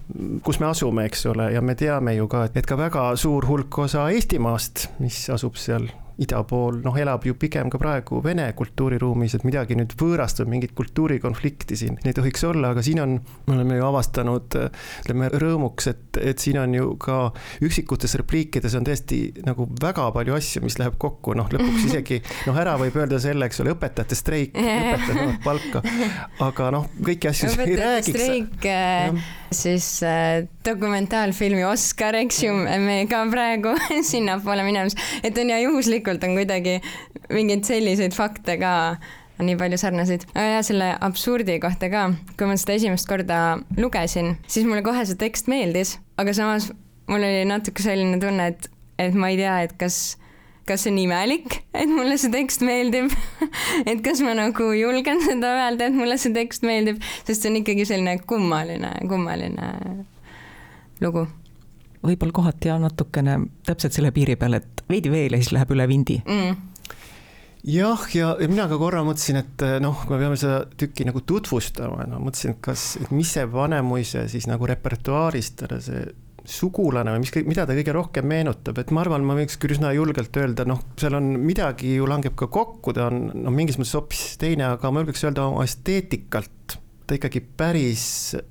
kus 0.45 0.61
me 0.63 0.69
asume, 0.71 1.07
eks 1.09 1.27
ole, 1.33 1.49
ja 1.57 1.63
me 1.65 1.75
teame 1.79 2.15
ju 2.17 2.29
ka, 2.31 2.47
et 2.53 2.69
ka 2.69 2.79
väga 2.79 3.11
suur 3.21 3.49
hulk 3.49 3.83
osa 3.87 4.07
Eestimaast, 4.15 4.89
mis 5.03 5.25
asub 5.33 5.59
seal 5.61 5.89
ida 6.23 6.43
pool 6.49 6.81
noh, 6.85 6.97
elab 6.99 7.27
ju 7.27 7.37
pigem 7.39 7.71
ka 7.73 7.81
praegu 7.81 8.21
Vene 8.25 8.49
kultuuriruumis, 8.59 9.37
et 9.39 9.47
midagi 9.47 9.77
nüüd 9.79 9.95
võõrast 9.99 10.43
või 10.43 10.57
mingit 10.57 10.75
kultuurikonflikti 10.79 11.79
siin 11.79 11.99
ei 12.05 12.15
tohiks 12.17 12.45
olla, 12.49 12.73
aga 12.73 12.85
siin 12.85 13.03
on, 13.03 13.17
me 13.47 13.57
oleme 13.57 13.79
ju 13.79 13.87
avastanud, 13.89 14.59
ütleme 15.05 15.31
rõõmuks, 15.43 15.91
et, 15.93 16.21
et 16.33 16.43
siin 16.43 16.61
on 16.63 16.77
ju 16.77 16.95
ka 17.03 17.19
üksikutes 17.65 18.17
repliikides 18.21 18.77
on 18.79 18.87
tõesti 18.87 19.21
nagu 19.47 19.67
väga 19.83 20.09
palju 20.15 20.37
asju, 20.37 20.63
mis 20.67 20.79
läheb 20.81 20.99
kokku, 21.03 21.37
noh, 21.39 21.51
lõpuks 21.53 21.89
isegi 21.91 22.21
noh, 22.49 22.59
ära 22.59 22.77
võib 22.81 22.97
öelda 23.01 23.21
selle, 23.23 23.49
eks 23.49 23.63
ole, 23.65 23.75
õpetajate 23.77 24.19
streik, 24.19 24.57
õpetajad 24.59 25.23
saavad 25.23 25.39
palka, 25.47 25.83
aga 26.49 26.71
noh, 26.75 26.89
kõiki 27.03 27.31
asju 27.31 27.53
ei 27.63 27.77
räägiks. 27.79 28.13
streik 28.13 28.67
äh, 28.69 29.23
siis 29.55 29.89
äh, 30.07 30.45
dokumentaalfilmi 30.65 31.65
Oscar, 31.65 32.17
eks 32.21 32.43
ju, 32.45 32.53
me 32.57 33.03
ka 33.11 33.23
praegu 33.33 33.75
sinnapoole 34.13 34.65
minemas, 34.67 34.97
et 35.23 35.39
on 35.39 35.53
ja 35.53 35.61
juhuslikult 35.63 36.12
on 36.21 36.37
kuidagi 36.37 36.79
mingeid 37.33 37.65
selliseid 37.69 38.13
fakte 38.17 38.59
ka 38.61 38.73
nii 39.43 39.57
palju 39.59 39.79
sarnaseid. 39.81 40.27
ja 40.37 40.63
selle 40.63 40.93
absurdi 41.01 41.59
kohta 41.63 41.89
ka, 41.91 42.07
kui 42.39 42.49
ma 42.49 42.57
seda 42.61 42.77
esimest 42.79 43.09
korda 43.11 43.59
lugesin, 43.81 44.37
siis 44.47 44.69
mulle 44.69 44.85
kohe 44.87 45.05
see 45.09 45.19
tekst 45.19 45.49
meeldis, 45.51 45.97
aga 46.21 46.35
samas 46.37 46.71
mul 47.11 47.23
oli 47.23 47.45
natuke 47.49 47.83
selline 47.83 48.21
tunne, 48.23 48.53
et, 48.53 48.69
et 49.03 49.17
ma 49.19 49.33
ei 49.33 49.41
tea, 49.41 49.57
et 49.67 49.75
kas 49.81 50.03
kas 50.69 50.85
see 50.85 50.93
on 50.93 50.99
imelik, 51.03 51.57
et 51.75 51.91
mulle 51.91 52.15
see 52.21 52.31
tekst 52.31 52.63
meeldib 52.63 53.11
et 53.91 53.99
kas 54.05 54.23
ma 54.23 54.37
nagu 54.39 54.71
julgen 54.79 55.23
seda 55.25 55.57
öelda, 55.59 55.89
et 55.89 55.97
mulle 55.97 56.19
see 56.23 56.35
tekst 56.37 56.67
meeldib, 56.67 57.03
sest 57.27 57.43
see 57.43 57.51
on 57.51 57.61
ikkagi 57.63 57.87
selline 57.89 58.19
kummaline, 58.31 58.95
kummaline 59.11 59.73
lugu. 61.03 61.27
Võib-olla 62.03 62.35
kohati 62.35 62.73
on 62.75 62.87
natukene 62.87 63.39
täpselt 63.67 63.97
selle 63.97 64.13
piiri 64.15 64.37
peal, 64.41 64.59
et 64.59 64.85
veidi 64.91 65.13
veel 65.13 65.35
ja 65.35 65.41
siis 65.41 65.53
läheb 65.55 65.75
üle 65.75 65.89
vindi. 65.91 66.19
Mm. 66.27 66.69
Jah, 67.63 68.09
ja, 68.11 68.33
mina 68.51 68.65
ka 68.67 68.75
korra 68.81 69.05
mõtlesin, 69.07 69.39
et 69.39 69.63
noh, 69.85 70.01
kui 70.03 70.17
me 70.17 70.25
peame 70.25 70.39
seda 70.41 70.65
tükki 70.67 71.07
nagu 71.07 71.21
tutvustama, 71.23 72.09
no 72.11 72.19
mõtlesin, 72.19 72.57
et 72.57 72.65
kas, 72.65 72.97
et 72.99 73.13
mis 73.15 73.31
see 73.37 73.47
Vanemuise 73.47 74.25
siis 74.33 74.49
nagu 74.51 74.67
repertuaarist 74.67 75.61
talle 75.63 75.79
see 75.85 76.03
sugulane 76.49 77.13
või 77.15 77.23
mis, 77.23 77.33
mida 77.47 77.65
ta 77.69 77.77
kõige 77.77 77.95
rohkem 77.95 78.27
meenutab, 78.27 78.81
et 78.83 78.91
ma 78.91 79.05
arvan, 79.05 79.23
ma 79.27 79.37
võiks 79.39 79.59
küll 79.63 79.77
üsna 79.77 79.93
julgelt 79.95 80.37
öelda, 80.43 80.67
noh, 80.67 80.81
seal 80.99 81.15
on 81.19 81.29
midagi 81.39 81.95
ju 82.01 82.09
langeb 82.11 82.35
ka 82.39 82.49
kokku, 82.51 82.95
ta 82.97 83.07
on 83.13 83.29
noh, 83.31 83.55
mingis 83.55 83.79
mõttes 83.79 83.95
hoopis 83.95 84.25
teine, 84.43 84.73
aga 84.75 84.91
ma 84.91 85.05
julgeks 85.05 85.23
öelda 85.29 85.47
oma 85.53 85.67
esteetikalt 85.69 86.51
ta 87.13 87.19
ikkagi 87.21 87.43
päris 87.61 88.03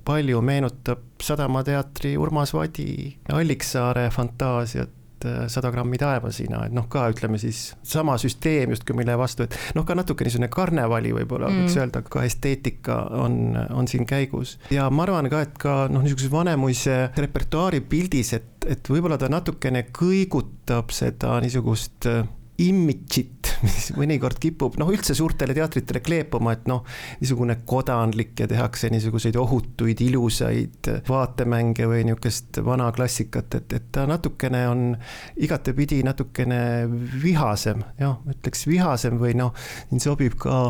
palju 0.06 0.42
meenutab 0.46 1.22
Sadamateatri 1.22 2.14
Urmas 2.22 2.54
Vadi 2.54 3.10
Alliksaare 3.34 4.04
fantaasiat 4.14 5.26
äh, 5.26 5.40
sada 5.50 5.72
grammi 5.74 5.98
taevasina, 5.98 6.68
et 6.68 6.76
noh, 6.76 6.86
ka 6.92 7.08
ütleme 7.10 7.40
siis 7.42 7.72
sama 7.82 8.20
süsteem 8.22 8.76
justkui, 8.76 8.94
mille 9.00 9.16
vastu, 9.18 9.48
et 9.48 9.58
noh, 9.78 9.86
ka 9.88 9.98
natuke 9.98 10.28
niisugune 10.28 10.52
karnevali 10.54 11.14
võib-olla 11.16 11.50
mm. 11.50 11.64
võiks 11.64 11.80
öelda, 11.80 12.04
ka 12.06 12.26
esteetika 12.28 13.00
on, 13.24 13.58
on 13.74 13.90
siin 13.90 14.06
käigus. 14.10 14.60
ja 14.74 14.90
ma 14.94 15.08
arvan 15.08 15.30
ka, 15.34 15.42
et 15.48 15.58
ka 15.62 15.78
noh, 15.90 16.06
niisuguses 16.06 16.34
Vanemuise 16.34 17.00
repertuaari 17.18 17.82
pildis, 17.82 18.36
et, 18.38 18.70
et 18.70 18.94
võib-olla 18.94 19.18
ta 19.18 19.32
natukene 19.32 19.88
kõigutab 19.90 20.94
seda 20.94 21.40
niisugust 21.42 22.12
äh, 22.14 22.22
imidžit, 22.62 23.41
mis 23.62 23.92
mõnikord 23.98 24.40
kipub 24.42 24.78
noh, 24.82 24.90
üldse 24.94 25.16
suurtele 25.18 25.56
teatritele 25.58 26.02
kleepuma, 26.04 26.56
et 26.58 26.68
noh, 26.70 26.84
niisugune 27.22 27.60
kodanlik 27.68 28.40
ja 28.42 28.50
tehakse 28.52 28.92
niisuguseid 28.94 29.38
ohutuid, 29.40 30.02
ilusaid 30.06 30.92
vaatemänge 31.08 31.88
või 31.90 32.06
niisugust 32.10 32.62
vana 32.66 32.92
klassikat, 32.96 33.60
et, 33.62 33.76
et 33.78 33.90
ta 33.94 34.06
natukene 34.10 34.64
on 34.70 34.86
igatepidi 35.42 36.02
natukene 36.08 36.62
vihasem, 37.24 37.84
jah, 38.02 38.18
ütleks 38.32 38.66
vihasem 38.70 39.20
või 39.22 39.36
noh, 39.40 39.54
siin 39.90 40.04
sobib 40.04 40.38
ka 40.42 40.70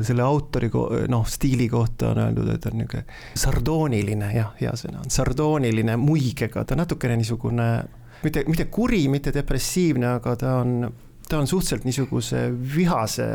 selle 0.00 0.22
autori 0.22 0.70
noh, 1.10 1.26
stiili 1.28 1.68
kohta 1.70 2.12
on 2.12 2.22
öeldud, 2.24 2.48
et 2.54 2.66
on 2.70 2.78
niisugune 2.78 3.04
sardooniline, 3.38 4.32
jah, 4.36 4.52
hea 4.60 4.74
sõna 4.78 5.02
on, 5.02 5.12
sardooniline 5.12 5.96
muigega, 6.00 6.64
ta 6.64 6.78
natukene 6.78 7.18
niisugune 7.20 7.70
mitte, 8.24 8.44
mitte 8.48 8.66
kuri, 8.72 9.06
mitte 9.08 9.32
depressiivne, 9.34 10.16
aga 10.18 10.36
ta 10.38 10.56
on 10.62 10.76
ta 11.30 11.38
on 11.38 11.46
suhteliselt 11.46 11.84
niisuguse 11.86 12.42
vihase 12.74 13.26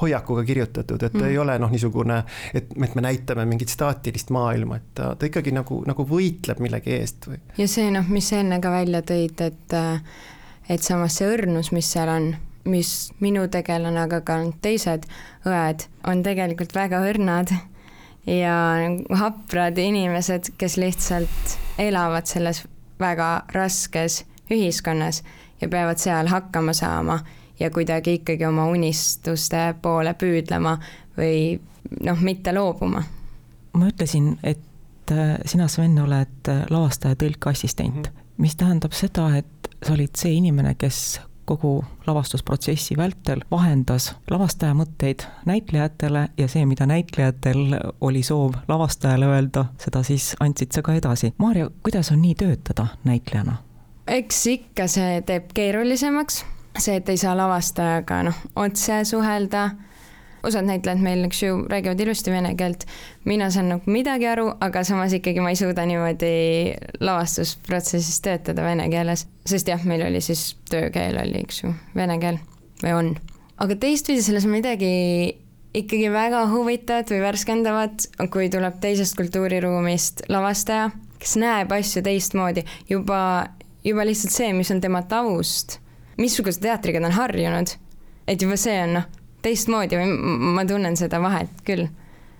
hoiakuga 0.00 0.44
kirjutatud, 0.44 1.02
et 1.02 1.12
ta 1.12 1.18
mm. 1.18 1.28
ei 1.28 1.38
ole 1.38 1.58
noh, 1.60 1.72
niisugune, 1.72 2.22
et, 2.54 2.72
et 2.72 2.96
me 2.96 3.04
näitame 3.04 3.44
mingit 3.48 3.72
staatilist 3.72 4.32
maailma, 4.34 4.80
et 4.80 4.88
ta, 4.96 5.10
ta 5.18 5.28
ikkagi 5.28 5.52
nagu, 5.54 5.82
nagu 5.88 6.06
võitleb 6.08 6.62
millegi 6.64 6.96
eest 6.96 7.28
või. 7.28 7.40
ja 7.60 7.68
see 7.70 7.92
noh, 7.92 8.08
mis 8.08 8.32
sa 8.32 8.40
enne 8.40 8.60
ka 8.64 8.72
välja 8.72 9.04
tõid, 9.06 9.44
et 9.44 9.78
et 10.66 10.82
samas 10.82 11.20
see 11.20 11.28
õrnus, 11.30 11.70
mis 11.76 11.88
seal 11.92 12.10
on, 12.10 12.32
mis 12.66 12.92
minu 13.22 13.46
tegelane, 13.52 14.00
aga 14.08 14.22
ka 14.26 14.40
teised 14.64 15.06
õed 15.46 15.86
on 16.08 16.24
tegelikult 16.26 16.74
väga 16.74 17.04
õrnad 17.06 17.52
ja 18.26 18.56
haprad 19.20 19.78
inimesed, 19.78 20.56
kes 20.58 20.80
lihtsalt 20.80 21.58
elavad 21.78 22.26
selles 22.26 22.64
väga 22.98 23.44
raskes 23.54 24.24
ühiskonnas 24.50 25.22
ja 25.60 25.68
peavad 25.68 25.98
seal 25.98 26.26
hakkama 26.26 26.72
saama 26.72 27.18
ja 27.60 27.70
kuidagi 27.70 28.20
ikkagi 28.20 28.46
oma 28.46 28.66
unistuste 28.66 29.74
poole 29.82 30.14
püüdlema 30.14 30.76
või 31.16 31.58
noh, 32.04 32.20
mitte 32.20 32.54
loobuma. 32.54 33.02
ma 33.72 33.88
ütlesin, 33.88 34.38
et 34.42 35.12
äh, 35.12 35.36
sina, 35.44 35.68
Sven, 35.68 35.98
oled 35.98 36.48
äh, 36.48 36.64
lavastaja 36.70 37.16
tõlkeassistent 37.16 38.08
-hmm. 38.08 38.26
mis 38.36 38.56
tähendab 38.56 38.92
seda, 38.92 39.36
et 39.36 39.70
sa 39.82 39.92
olid 39.92 40.16
see 40.16 40.32
inimene, 40.32 40.74
kes 40.74 41.20
kogu 41.46 41.84
lavastusprotsessi 42.06 42.96
vältel 42.96 43.40
vahendas 43.50 44.16
lavastaja 44.30 44.74
mõtteid 44.74 45.22
näitlejatele 45.46 46.28
ja 46.38 46.48
see, 46.48 46.66
mida 46.66 46.86
näitlejatel 46.86 47.78
oli 48.00 48.22
soov 48.22 48.58
lavastajale 48.68 49.26
öelda, 49.26 49.64
seda 49.78 50.02
siis 50.02 50.34
andsid 50.40 50.74
sa 50.74 50.82
ka 50.82 50.96
edasi. 50.98 51.34
Maarja, 51.38 51.70
kuidas 51.82 52.10
on 52.12 52.22
nii 52.22 52.34
töötada 52.34 52.86
näitlejana? 53.04 53.56
Eks 54.06 54.44
ikka 54.52 54.86
see 54.90 55.20
teeb 55.26 55.50
keerulisemaks, 55.56 56.42
see, 56.78 56.98
et 57.00 57.08
ei 57.08 57.18
saa 57.20 57.34
lavastajaga 57.38 58.22
noh, 58.28 58.46
otse 58.62 59.02
suhelda. 59.08 59.70
Osad 60.46 60.62
näitlejad 60.68 61.00
meil, 61.02 61.24
eks 61.26 61.40
ju, 61.42 61.54
räägivad 61.66 62.00
ilusti 62.04 62.30
vene 62.30 62.52
keelt, 62.54 62.84
mina 63.26 63.48
saan 63.50 63.72
nagu 63.72 63.90
midagi 63.90 64.28
aru, 64.30 64.44
aga 64.62 64.84
samas 64.86 65.16
ikkagi 65.16 65.42
ma 65.42 65.50
ei 65.50 65.58
suuda 65.58 65.82
niimoodi 65.88 66.28
lavastusprotsessis 67.02 68.20
töötada 68.22 68.62
vene 68.62 68.86
keeles, 68.92 69.24
sest 69.48 69.72
jah, 69.72 69.82
meil 69.88 70.04
oli 70.06 70.20
siis 70.22 70.52
töökeel 70.70 71.18
oli, 71.24 71.40
eks 71.42 71.64
ju, 71.64 71.72
vene 71.98 72.20
keel 72.22 72.38
või 72.84 72.94
on. 72.94 73.10
aga 73.58 73.78
teistpidi 73.80 74.22
selles 74.22 74.46
on 74.46 74.54
midagi 74.54 74.92
ikkagi 75.76 76.12
väga 76.12 76.46
huvitavat 76.52 77.10
või 77.10 77.20
värskendavat, 77.24 78.06
kui 78.30 78.46
tuleb 78.52 78.78
teisest 78.80 79.16
kultuuriruumist 79.18 80.28
lavastaja, 80.32 80.90
kes 81.18 81.36
näeb 81.40 81.72
asju 81.74 82.04
teistmoodi, 82.06 82.64
juba, 82.88 83.48
juba 83.86 84.06
lihtsalt 84.06 84.34
see, 84.34 84.52
mis 84.56 84.70
on 84.74 84.80
tema 84.82 85.02
taust, 85.06 85.78
missuguse 86.18 86.60
teatriga 86.62 87.00
ta 87.02 87.10
on 87.10 87.16
harjunud, 87.16 87.76
et 88.26 88.42
juba 88.42 88.58
see 88.60 88.74
on 88.82 88.98
noh, 88.98 89.06
teistmoodi 89.44 90.00
või 90.00 90.16
ma 90.56 90.66
tunnen 90.66 90.98
seda 90.98 91.20
vahet 91.22 91.62
küll. 91.66 91.86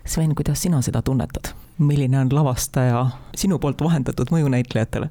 Sven, 0.06 0.34
kuidas 0.38 0.62
sina 0.66 0.82
seda 0.86 1.02
tunnetad? 1.06 1.54
milline 1.76 2.16
on 2.16 2.30
lavastaja 2.32 3.02
sinu 3.36 3.58
poolt 3.60 3.82
vahendatud 3.84 4.30
mõju 4.32 4.48
näitlejatele? 4.48 5.10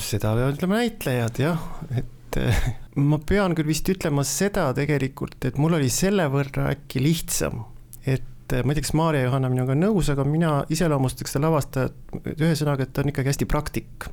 seda 0.00 0.30
peavad 0.36 0.56
ütlema 0.56 0.78
näitlejad 0.80 1.40
jah, 1.42 1.66
et 1.96 2.38
eh, 2.40 2.62
ma 2.96 3.18
pean 3.20 3.52
küll 3.56 3.68
vist 3.68 3.88
ütlema 3.92 4.24
seda 4.24 4.70
tegelikult, 4.76 5.36
et 5.44 5.60
mul 5.60 5.76
oli 5.76 5.90
selle 5.92 6.24
võrra 6.32 6.70
äkki 6.72 7.02
lihtsam, 7.04 7.66
et 8.04 8.52
eh, 8.52 8.64
ma 8.64 8.72
ei 8.72 8.78
tea, 8.78 8.86
kas 8.86 8.94
Maarja 8.96 9.26
Johanna 9.26 9.52
minuga 9.52 9.76
on 9.76 9.84
nõus, 9.84 10.08
aga 10.12 10.24
mina 10.28 10.54
iseloomustaks 10.72 11.36
seda 11.36 11.46
lavastajat 11.50 12.32
ühesõnaga, 12.36 12.84
et 12.88 12.96
ta 12.96 13.04
on 13.04 13.12
ikkagi 13.12 13.32
hästi 13.32 13.48
praktik 13.48 14.08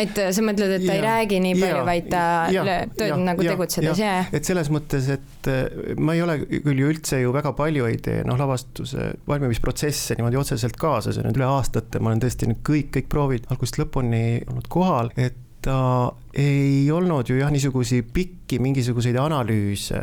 et 0.00 0.20
sa 0.34 0.44
mõtled, 0.44 0.74
et 0.78 0.84
ta 0.86 0.92
ja, 0.92 0.98
ei 0.98 1.04
räägi 1.04 1.40
nii 1.44 1.54
palju, 1.60 1.84
vaid 1.88 2.10
ta 2.12 2.24
nagu 2.50 3.46
ja, 3.46 3.54
tegutsedes, 3.54 4.02
jah? 4.02 4.30
et 4.36 4.48
selles 4.48 4.70
mõttes, 4.72 5.08
et 5.16 5.50
äh, 5.52 5.94
ma 6.00 6.16
ei 6.16 6.22
ole 6.24 6.38
küll 6.44 6.82
ju 6.82 6.92
üldse 6.92 7.22
ju 7.22 7.32
väga 7.36 7.54
palju 7.58 7.88
ei 7.90 7.98
tee, 8.02 8.20
noh, 8.28 8.38
lavastuse 8.40 9.12
valmimisprotsesse 9.28 10.18
niimoodi 10.18 10.40
otseselt 10.40 10.78
kaasa, 10.80 11.14
see 11.14 11.24
on 11.24 11.30
nüüd 11.30 11.40
üle 11.40 11.50
aastate, 11.50 12.02
ma 12.02 12.12
olen 12.12 12.22
tõesti 12.24 12.50
nüüd 12.50 12.62
kõik, 12.66 12.92
kõik 12.98 13.10
proovid 13.12 13.50
algusest 13.50 13.80
lõpuni 13.82 14.24
olnud 14.46 14.70
kohal, 14.72 15.12
et 15.16 15.42
ta 15.66 16.12
ei 16.36 16.86
olnud 16.94 17.26
ju 17.26 17.40
jah, 17.40 17.50
niisuguseid 17.50 18.12
pikki 18.14 18.36
mingisuguseid 18.62 19.18
analüüse 19.18 20.00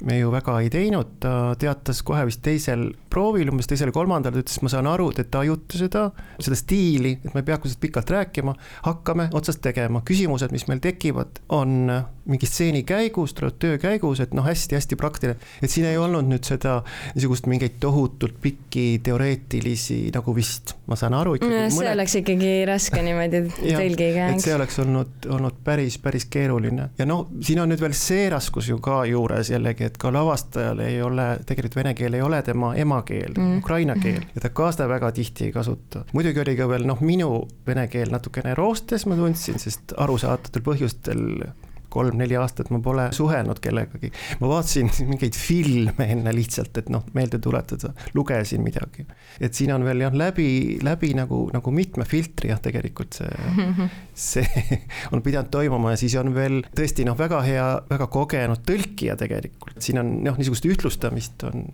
me 0.00 0.18
ju 0.18 0.30
väga 0.30 0.60
ei 0.62 0.70
teinud, 0.70 1.16
ta 1.22 1.54
teatas 1.58 2.02
kohe 2.06 2.22
vist 2.28 2.42
teisel 2.44 2.88
proovil, 3.10 3.50
umbes 3.50 3.66
teisel-kolmandal, 3.70 4.34
ta 4.34 4.42
ütles, 4.44 4.60
ma 4.62 4.70
saan 4.70 4.86
aru, 4.90 5.08
te 5.16 5.24
tajute 5.26 5.80
seda, 5.80 6.04
seda 6.38 6.58
stiili, 6.58 7.16
et 7.18 7.34
ma 7.34 7.42
ei 7.42 7.48
pea 7.48 7.58
sellest 7.58 7.80
pikalt 7.82 8.12
rääkima, 8.14 8.54
hakkame 8.86 9.28
otsast 9.38 9.62
tegema, 9.64 10.02
küsimused, 10.06 10.54
mis 10.54 10.68
meil 10.70 10.82
tekivad, 10.84 11.40
on 11.54 11.90
mingi 12.28 12.46
stseeni 12.46 12.84
käigus, 12.86 13.32
tulevad 13.34 13.58
töö 13.62 13.78
käigus, 13.80 14.20
et 14.22 14.34
noh 14.36 14.46
hästi,, 14.46 14.76
hästi-hästi 14.76 14.98
praktiline, 15.00 15.38
et 15.64 15.72
siin 15.72 15.88
ei 15.88 15.98
olnud 15.98 16.28
nüüd 16.28 16.46
seda 16.46 16.78
niisugust 17.16 17.48
mingeid 17.50 17.78
tohutult 17.82 18.36
pikki 18.42 19.00
teoreetilisi 19.04 20.12
nagu 20.14 20.34
vist, 20.36 20.76
ma 20.86 20.98
saan 21.00 21.16
aru 21.16 21.38
ikkagi. 21.38 21.56
see 21.56 21.78
mõned... 21.78 21.92
oleks 21.96 22.18
ikkagi 22.20 22.52
raske 22.68 23.02
niimoodi 23.02 23.42
tõlgiga. 23.80 24.28
et 24.34 24.44
see 24.44 24.54
oleks 24.54 24.78
olnud, 24.84 25.30
olnud 25.38 25.58
päris, 25.64 25.96
päris 26.04 26.28
keeruline 26.28 26.90
ja 27.00 27.08
noh, 27.08 27.26
siin 27.40 27.57
on 27.60 27.72
nüüd 27.72 27.82
veel 27.82 27.96
see 27.96 28.28
raskus 28.30 28.68
ju 28.68 28.78
ka 28.82 29.04
juures 29.08 29.50
jällegi, 29.50 29.88
et 29.88 29.98
ka 30.00 30.12
lavastajal 30.14 30.80
ei 30.84 31.00
ole, 31.02 31.30
tegelikult 31.46 31.80
vene 31.82 31.94
keel 31.98 32.14
ei 32.18 32.24
ole 32.24 32.42
tema 32.46 32.74
emakeel 32.74 32.98
emakeel 33.08 33.34
mm., 33.36 33.58
ukraina 33.58 33.96
keel 34.00 34.24
ja 34.34 34.42
ta 34.42 34.50
ka 34.54 34.70
seda 34.72 34.88
väga 34.88 35.12
tihti 35.12 35.48
ei 35.48 35.52
kasuta. 35.52 36.04
muidugi 36.12 36.40
oli 36.40 36.56
ka 36.56 36.68
veel 36.68 36.86
noh, 36.88 37.00
minu 37.00 37.46
vene 37.66 37.86
keel 37.88 38.12
natukene 38.12 38.54
roostes, 38.58 39.06
ma 39.06 39.16
tundsin, 39.18 39.58
sest 39.58 39.94
arusaadavatel 39.96 40.64
põhjustel 40.64 41.24
kolm-neli 41.92 42.36
aastat 42.38 42.70
ma 42.74 42.80
pole 42.84 43.08
suhelnud 43.16 43.60
kellegagi. 43.64 44.10
ma 44.40 44.50
vaatasin 44.50 44.90
mingeid 45.10 45.36
filme 45.38 46.08
enne 46.14 46.34
lihtsalt, 46.36 46.82
et 46.82 46.90
noh, 46.92 47.06
meelde 47.16 47.40
tuletada, 47.42 47.92
lugesin 48.14 48.64
midagi. 48.64 49.06
et 49.40 49.54
siin 49.54 49.72
on 49.74 49.86
veel 49.86 50.04
jah, 50.06 50.18
läbi, 50.24 50.48
läbi 50.84 51.14
nagu, 51.18 51.44
nagu 51.54 51.74
mitme 51.74 52.06
filtri 52.08 52.52
jah, 52.52 52.60
tegelikult 52.64 53.20
see, 53.20 53.88
see 54.28 54.68
on 55.12 55.24
pidanud 55.24 55.52
toimuma 55.54 55.94
ja 55.94 56.02
siis 56.02 56.18
on 56.20 56.34
veel 56.36 56.60
tõesti 56.74 57.06
noh, 57.08 57.18
väga 57.18 57.42
hea, 57.46 57.70
väga 57.90 58.10
kogenud 58.12 58.64
tõlkija 58.68 59.16
tegelikult, 59.20 59.80
siin 59.84 60.02
on 60.02 60.18
noh, 60.26 60.38
niisugust 60.38 60.68
ühtlustamist 60.68 61.48
on 61.48 61.68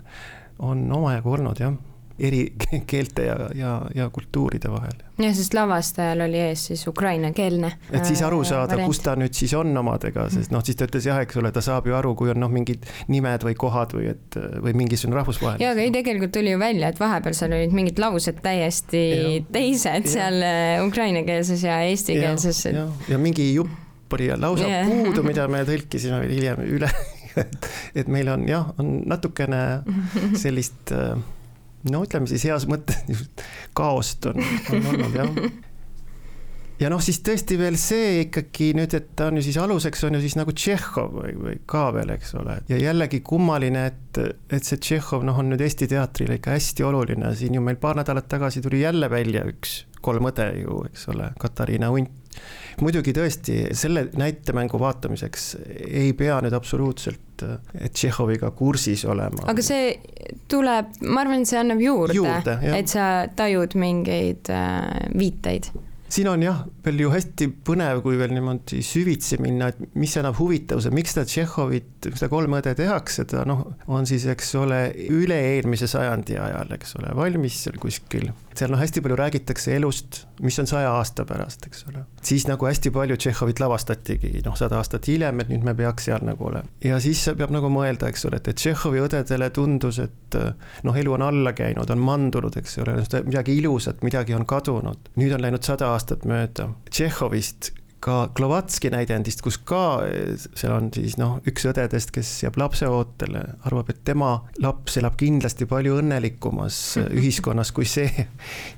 on 0.58 0.86
omajagu 0.92 1.32
olnud 1.34 1.58
jah, 1.58 1.74
eri 2.18 2.44
keelte 2.90 3.26
ja, 3.26 3.36
ja, 3.54 3.72
ja 3.94 4.08
kultuuride 4.14 4.70
vahel. 4.70 4.94
jah, 5.18 5.34
sest 5.34 5.54
lavastajal 5.54 6.24
oli 6.26 6.38
ees 6.38 6.66
siis 6.70 6.86
ukrainakeelne. 6.90 7.72
et 7.90 8.06
siis 8.06 8.22
aru 8.22 8.40
äh, 8.44 8.48
saada, 8.52 8.78
kus 8.86 9.02
ta 9.04 9.16
nüüd 9.18 9.34
siis 9.34 9.54
on 9.58 9.74
omadega, 9.76 10.28
sest 10.32 10.54
noh, 10.54 10.62
siis 10.64 10.78
ta 10.78 10.88
ütles 10.88 11.08
jah, 11.08 11.20
eks 11.24 11.38
ole, 11.40 11.52
ta 11.54 11.62
saab 11.64 11.88
ju 11.90 11.96
aru, 11.98 12.14
kui 12.18 12.30
on 12.30 12.40
noh, 12.44 12.52
mingid 12.52 12.86
nimed 13.10 13.46
või 13.46 13.56
kohad 13.58 13.96
või 13.96 14.12
et 14.14 14.38
või 14.38 14.76
mingisugune 14.84 15.18
rahvusvaheline. 15.20 15.64
jaa, 15.64 15.74
aga 15.74 15.86
ei, 15.86 15.94
tegelikult 15.94 16.34
tuli 16.38 16.54
ju 16.54 16.60
välja, 16.62 16.92
et 16.94 17.00
vahepeal 17.02 17.38
seal 17.38 17.56
olid 17.58 17.74
mingid 17.74 18.02
laused 18.02 18.42
täiesti 18.44 19.04
ja, 19.10 19.32
teised 19.54 20.10
ja. 20.10 20.14
seal 20.18 20.38
äh, 20.46 20.76
ukrainakeelses 20.86 21.66
ja 21.66 21.80
eestikeelses. 21.88 22.66
ja, 22.70 22.86
ja 23.10 23.18
mingi 23.20 23.52
jupp 23.54 23.80
oli 24.14 24.30
lausa 24.38 24.68
yeah. 24.68 24.86
puudu, 24.86 25.24
mida 25.26 25.48
me 25.52 25.64
tõlkisime 25.66 26.22
veel 26.22 26.36
hiljem 26.38 26.64
üle 26.76 26.90
et 27.98 28.10
meil 28.10 28.30
on 28.32 28.46
jah, 28.48 28.70
on 28.78 29.00
natukene 29.10 29.62
sellist 30.42 30.94
no 31.92 32.02
ütleme 32.06 32.30
siis 32.30 32.46
heas 32.48 32.66
mõttes 32.70 33.24
kaost 33.78 34.30
on, 34.30 34.42
on 34.72 34.90
olnud 34.92 35.16
jah. 35.20 35.38
Ja 36.82 36.88
noh, 36.90 36.98
siis 36.98 37.20
tõesti 37.22 37.54
veel 37.54 37.76
see 37.78 38.24
ikkagi 38.24 38.72
nüüd, 38.74 38.96
et 38.98 39.12
ta 39.14 39.28
on 39.30 39.38
ju 39.38 39.44
siis 39.46 39.56
aluseks 39.62 40.02
on 40.08 40.16
ju 40.18 40.22
siis 40.24 40.34
nagu 40.34 40.50
Tšehhov 40.50 41.12
või, 41.14 41.30
või 41.38 41.54
ka 41.70 41.84
veel, 41.94 42.10
eks 42.16 42.34
ole, 42.40 42.56
ja 42.68 42.80
jällegi 42.82 43.20
kummaline, 43.24 43.84
et, 43.92 44.20
et 44.50 44.66
see 44.66 44.80
Tšehhov 44.82 45.22
noh, 45.28 45.38
on 45.38 45.52
nüüd 45.52 45.62
Eesti 45.62 45.86
teatrile 45.92 46.40
ikka 46.40 46.56
hästi 46.56 46.86
oluline, 46.88 47.30
siin 47.38 47.54
ju 47.54 47.62
meil 47.62 47.78
paar 47.80 48.00
nädalat 48.00 48.26
tagasi 48.28 48.64
tuli 48.64 48.82
jälle 48.82 49.06
välja 49.12 49.46
üks 49.46 49.84
kolm 50.04 50.26
õde 50.28 50.50
ju, 50.58 50.82
eks 50.90 51.06
ole, 51.14 51.30
Katariina 51.40 51.94
Unt 51.94 52.10
muidugi 52.82 53.14
tõesti, 53.14 53.60
selle 53.76 54.08
näitemängu 54.18 54.78
vaatamiseks 54.80 55.54
ei 55.86 56.12
pea 56.18 56.40
nüüd 56.42 56.56
absoluutselt 56.56 57.23
Tšehhoviga 57.42 58.50
kursis 58.56 59.04
olema. 59.04 59.48
aga 59.50 59.64
see 59.64 59.94
tuleb, 60.48 60.92
ma 61.02 61.24
arvan, 61.24 61.42
et 61.42 61.50
see 61.50 61.58
annab 61.60 61.82
juurde, 61.82 62.14
juurde, 62.18 62.58
et 62.76 62.92
sa 62.92 63.08
tajud 63.36 63.74
mingeid 63.80 64.52
äh, 64.52 65.10
viiteid 65.16 65.72
siin 66.14 66.28
on 66.30 66.42
jah, 66.44 66.60
veel 66.84 67.00
ju 67.04 67.10
hästi 67.10 67.48
põnev, 67.66 68.00
kui 68.04 68.18
veel 68.20 68.34
niimoodi 68.36 68.80
süvitsi 68.86 69.38
minna, 69.42 69.72
et 69.72 69.96
mis 69.98 70.14
annab 70.20 70.38
huvitavuse, 70.38 70.92
miks 70.94 71.14
seda 71.14 71.24
Tšehhovit, 71.28 71.93
seda 72.12 72.28
kolm 72.32 72.56
õde 72.58 72.74
tehakse, 72.78 73.24
ta 73.30 73.44
noh, 73.48 73.64
on 73.92 74.06
siis, 74.08 74.26
eks 74.30 74.54
ole, 74.60 74.80
üle-eelmise 75.10 75.88
sajandi 75.90 76.38
ajal, 76.40 76.72
eks 76.76 76.96
ole, 77.00 77.12
valmis 77.16 77.60
seal 77.64 77.78
kuskil. 77.82 78.30
seal 78.54 78.70
noh, 78.70 78.80
hästi 78.80 79.02
palju 79.04 79.18
räägitakse 79.18 79.74
elust, 79.76 80.24
mis 80.44 80.58
on 80.62 80.68
saja 80.70 80.92
aasta 80.98 81.26
pärast, 81.28 81.66
eks 81.68 81.86
ole. 81.90 82.04
siis 82.22 82.46
nagu 82.50 82.68
hästi 82.68 82.92
palju 82.94 83.18
Tšehhovit 83.20 83.62
lavastatigi, 83.62 84.32
noh, 84.46 84.56
sada 84.58 84.80
aastat 84.80 85.08
hiljem, 85.10 85.42
et 85.42 85.52
nüüd 85.52 85.66
me 85.66 85.76
peaks 85.78 86.08
seal 86.10 86.24
nagu 86.26 86.50
olema. 86.50 86.68
ja 86.84 86.98
siis 87.02 87.22
peab 87.38 87.54
nagu 87.54 87.70
mõelda, 87.72 88.10
eks 88.12 88.26
ole, 88.30 88.42
et, 88.42 88.50
et 88.52 88.60
Tšehhovi 88.60 89.04
õdedele 89.04 89.50
tundus, 89.54 90.00
et 90.04 90.40
noh, 90.84 90.98
elu 90.98 91.16
on 91.16 91.28
alla 91.28 91.54
käinud, 91.56 91.90
on 91.90 92.02
mandunud, 92.04 92.56
eks 92.60 92.78
ole, 92.84 92.98
midagi 93.28 93.58
ilusat, 93.60 94.02
midagi 94.06 94.36
on 94.36 94.46
kadunud. 94.46 95.14
nüüd 95.20 95.34
on 95.36 95.44
läinud 95.44 95.64
sada 95.64 95.92
aastat 95.94 96.26
mööda. 96.28 96.70
Tšehhovist 96.90 97.72
ka 98.04 98.28
Glovatski 98.36 98.90
näidendist, 98.92 99.40
kus 99.44 99.56
ka 99.64 100.04
seal 100.44 100.74
on 100.74 100.90
siis 100.94 101.16
noh, 101.20 101.38
üks 101.48 101.64
õdedest, 101.70 102.12
kes 102.14 102.30
jääb 102.44 102.58
lapseootele, 102.60 103.44
arvab, 103.64 103.92
et 103.94 104.02
tema 104.04 104.34
laps 104.62 104.98
elab 105.00 105.16
kindlasti 105.20 105.68
palju 105.70 105.98
õnnelikumas 106.02 106.80
ühiskonnas 107.18 107.72
kui 107.76 107.88
see. 107.88 108.26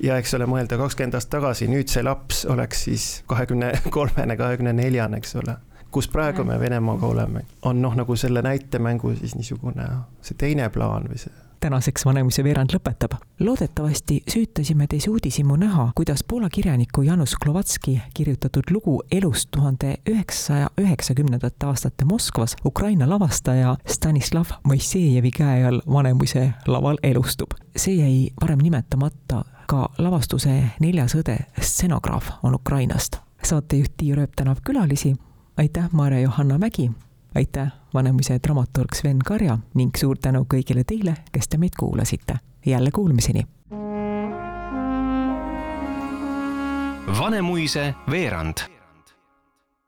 ja 0.06 0.18
eks 0.20 0.36
ole, 0.38 0.46
mõelda 0.50 0.78
kakskümmend 0.78 1.18
aastat 1.18 1.38
tagasi, 1.40 1.70
nüüd 1.70 1.90
see 1.90 2.04
laps 2.06 2.44
oleks 2.52 2.86
siis 2.86 3.08
kahekümne 3.30 3.72
kolmene, 3.96 4.38
kahekümne 4.38 4.76
neljane, 4.76 5.18
eks 5.22 5.36
ole. 5.42 5.58
Kus 5.90 6.10
praegu 6.12 6.44
me 6.44 6.58
Venemaaga 6.60 7.08
oleme, 7.08 7.46
on 7.66 7.80
noh, 7.82 7.94
nagu 7.96 8.16
selle 8.20 8.42
näitemängu 8.44 9.14
siis 9.16 9.34
niisugune 9.38 9.88
see 10.22 10.38
teine 10.38 10.68
plaan 10.70 11.08
või 11.10 11.18
see 11.22 11.45
tänaseks 11.66 12.04
Vanemuise 12.06 12.44
veerand 12.44 12.70
lõpetab. 12.70 13.16
loodetavasti 13.40 14.20
süütasime 14.30 14.86
teis 14.86 15.08
uudishimu 15.08 15.56
näha, 15.56 15.88
kuidas 15.94 16.24
Poola 16.24 16.48
kirjaniku 16.48 17.02
Janus 17.02 17.34
Klovatski 17.44 18.02
kirjutatud 18.14 18.70
lugu 18.70 19.02
elust 19.12 19.48
tuhande 19.50 19.96
üheksasaja 20.10 20.70
üheksakümnendate 20.80 21.66
aastate 21.66 22.04
Moskvas 22.04 22.56
Ukraina 22.64 23.08
lavastaja 23.08 23.76
Stanislav 23.86 24.44
Moisejevi 24.64 25.30
käe 25.30 25.64
all 25.66 25.80
Vanemuise 25.92 26.52
laval 26.66 26.98
elustub. 27.02 27.50
see 27.76 27.94
jäi 27.94 28.30
varem 28.40 28.58
nimetamata, 28.62 29.44
ka 29.66 29.88
lavastuse 29.98 30.62
Neljas 30.80 31.14
õde 31.14 31.38
stseenograaf 31.60 32.30
on 32.42 32.54
Ukrainast. 32.54 33.16
saatejuht 33.42 33.96
Tiia 33.96 34.16
Rööp 34.16 34.36
tänab 34.36 34.58
külalisi, 34.64 35.16
aitäh, 35.56 35.88
Maarja-Johanna 35.92 36.58
Mägi 36.58 36.90
aitäh, 37.36 37.72
Vanemuise 37.94 38.38
dramaturg 38.42 38.94
Sven 38.94 39.18
Karja 39.18 39.58
ning 39.74 39.92
suur 39.96 40.16
tänu 40.18 40.46
kõigile 40.48 40.84
teile, 40.88 41.16
kes 41.32 41.48
te 41.48 41.58
meid 41.60 41.76
kuulasite. 41.78 42.38
jälle 42.66 42.90
kuulmiseni. 42.90 43.46
Vanemuise 47.18 47.94
veerand 48.10 48.75